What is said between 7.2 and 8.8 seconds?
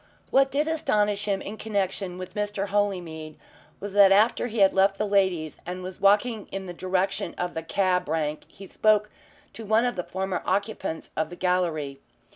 of the cab rank he